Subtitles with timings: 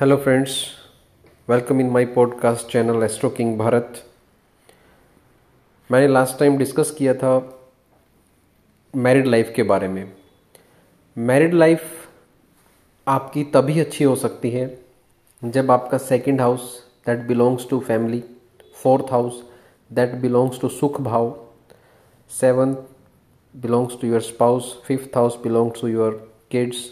[0.00, 0.64] Hello friends
[1.48, 4.04] welcome in my podcast channel Astro King Bharat
[5.90, 7.60] मैंने last time discuss किया था
[8.96, 10.12] married life के बारे में।
[11.18, 11.82] मैरिड लाइफ
[13.08, 14.84] आपकी तभी अच्छी हो सकती है
[15.44, 18.24] जब आपका second house that belongs to family
[18.82, 19.50] fourth house
[19.92, 21.48] that belongs to सुख भाव
[22.40, 22.78] seventh
[23.56, 26.90] belongs to your spouse fifth house belongs to your kids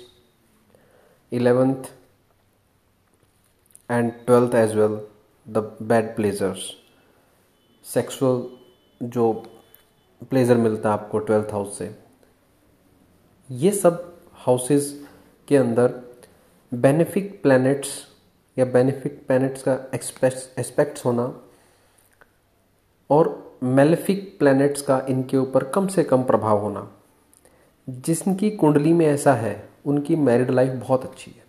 [1.33, 1.85] eleventh
[3.91, 4.99] and twelfth as well
[5.47, 6.71] the bad pleasures
[7.85, 9.33] sexual जो
[10.31, 11.95] pleasure मिलता है आपको twelfth house से।
[13.51, 14.91] ये सब houses
[15.49, 15.95] के अंदर
[16.73, 17.89] बेनिफिक प्लैनेट्स
[18.57, 19.79] या बेनिफिक प्लैनेट्स का
[20.59, 21.41] एस्पेक्ट्स होना
[23.11, 26.91] और मेलेफिक प्लैनेट्स का इनके ऊपर कम से कम प्रभाव होना।
[27.89, 31.46] जिसकी कुंडली में ऐसा है, उनकी मैरिड लाइफ बहुत अच्छी है।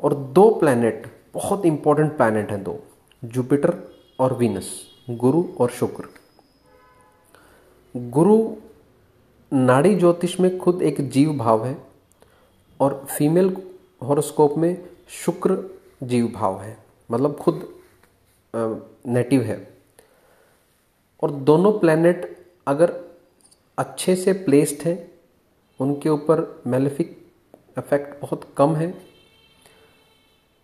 [0.00, 2.78] और दो प्लैनेट बहुत इंपॉर्टेंट प्लैनेट हैं दो
[3.22, 3.74] जुपिटर
[4.20, 4.70] और वीनस
[5.10, 6.04] गुरु और शुक्र।
[7.94, 8.38] गुरु
[9.52, 11.76] नाड़ी ज्योतिष में खुद एक जीव भाव है
[12.80, 13.56] और फीमेल
[14.02, 14.76] हॉरोस्कोप में
[15.24, 15.58] शुक्र
[16.02, 16.76] जीव भाव है
[17.10, 17.68] मतलब खुद
[18.54, 19.56] नेटिव है।
[21.22, 22.92] और दोनों प्लैनेट अगर
[23.78, 25.10] अच्छे से प्लेस्ड हैं,
[25.80, 27.16] उनके ऊपर मेलिफिक
[27.78, 28.92] इफ़ेक्ट बहुत कम है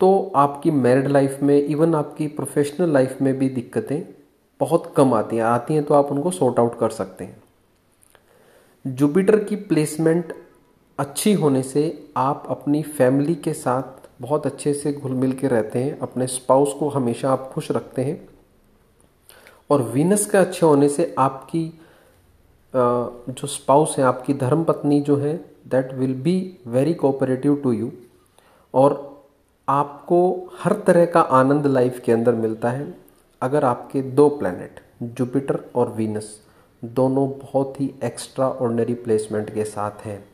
[0.05, 4.03] तो आपकी मैरिड लाइफ में इवन आपकी प्रोफेशनल लाइफ में भी दिक्कतें
[4.61, 7.43] बहुत कम आती हैं। आती हैं तो आप उनको सॉर्ट आउट कर सकते हैं।
[8.87, 10.35] जुपिटर की प्लेसमेंट
[10.99, 15.79] अच्छी होने से आप अपनी फैमिली के साथ बहुत अच्छे से घुल मिल के रहते
[15.79, 18.29] हैं। अपने स्पाउस को हमेशा आप खुश रखते हैं।
[19.71, 21.81] और वीनस के अच्छे होने से आपकी
[22.75, 25.37] जो स्पाउस है, आपकी धर्म पत्नी जो है
[25.69, 27.93] that will be very cooperative to you
[28.75, 29.14] और
[29.69, 30.19] आपको
[30.61, 32.95] हर तरह का आनंद लाइफ के अंदर मिलता है।
[33.43, 36.29] अगर आपके दो प्लैनेट जुपिटर और वीनस
[36.83, 40.25] दोनों बहुत ही एक्स्ट्रा ऑर्डनरी प्लेसमेंट के साथ हैं।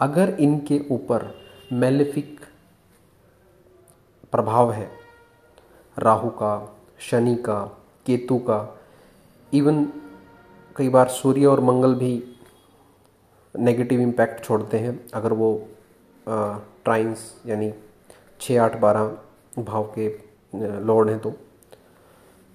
[0.00, 1.26] अगर इनके ऊपर
[1.72, 2.40] मेलिफिक
[4.32, 4.88] प्रभाव है,
[5.96, 7.60] राहु का, शनि का,
[8.06, 8.78] केतु का
[9.52, 9.84] इवन
[10.76, 12.22] कई बार सूर्य और मंगल भी
[13.54, 15.52] नेगेटिव इम्पैक्ट छोड़ते हैं। अगर वो
[16.26, 17.72] ट्राइंस यानी
[18.40, 20.08] छः आठ बारह भाव के
[20.86, 21.32] लॉर्ड हैं तो।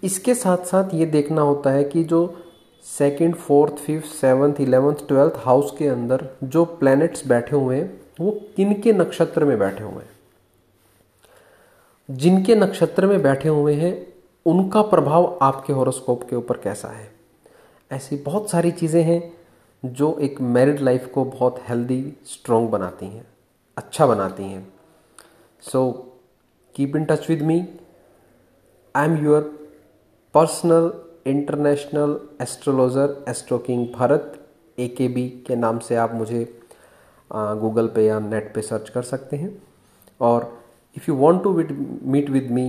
[0.03, 2.37] इसके साथ साथ ये देखना होता है कि जो
[2.85, 8.31] second fourth fifth seventh eleventh twelfth house के अंदर जो प्लैनेट्स बैठे हुए हैं, वो
[8.55, 10.11] किन के नक्षत्र में बैठे हुए हैं?
[12.11, 14.13] जिनके नक्षत्र में बैठे हुए हैं,
[14.45, 17.11] उनका प्रभाव आपके हॉरोस्कोप के ऊपर कैसा है?
[17.91, 19.33] ऐसी बहुत सारी चीज़ें हैं
[19.85, 23.25] जो एक मैरिड लाइफ को बहुत हेल्दी स्ट्रॉन्ग बनाती हैं
[23.77, 24.73] अच्छा बनाती हैं।
[25.63, 25.81] So,
[26.75, 27.55] keep in touch with me.
[28.95, 29.41] I am your
[30.33, 30.91] personal
[31.27, 34.33] international astrologer Astro King Bharat
[34.79, 36.43] A K B K नाम से आप मुझे
[37.31, 39.51] गूगल पे या नेट पे सर्च कर सकते हैं।
[40.21, 40.63] और
[40.97, 42.67] if you want to meet with me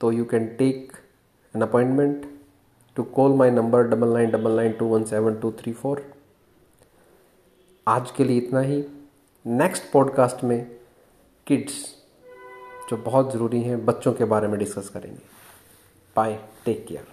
[0.00, 0.92] तो you can take
[1.54, 2.30] an appointment
[2.96, 6.04] to call my number double nine double nine two one seven two three four
[7.88, 8.84] आज के लिए इतना ही।
[9.46, 10.76] नेक्स्ट पॉडकास्ट में
[11.46, 12.01] किड्स
[12.90, 15.20] जो बहुत ज़रूरी हैं बच्चों के बारे में डिस्कस करेंगे।
[16.16, 17.06] Bye take care